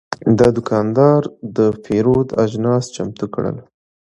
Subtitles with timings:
[0.37, 1.21] دا دوکاندار
[1.55, 3.57] د پیرود اجناس چمتو کړل.